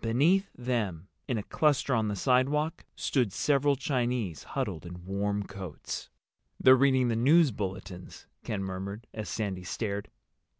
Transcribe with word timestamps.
Beneath 0.00 0.48
them, 0.56 1.08
in 1.26 1.38
a 1.38 1.42
cluster 1.42 1.92
on 1.92 2.06
the 2.06 2.14
sidewalk, 2.14 2.84
stood 2.94 3.32
several 3.32 3.74
Chinese 3.74 4.44
huddled 4.44 4.86
in 4.86 5.04
warm 5.04 5.42
coats. 5.42 6.08
"They're 6.60 6.76
reading 6.76 7.08
the 7.08 7.16
news 7.16 7.50
bulletins," 7.50 8.26
Ken 8.44 8.62
murmured, 8.62 9.08
as 9.12 9.28
Sandy 9.28 9.64
stared. 9.64 10.08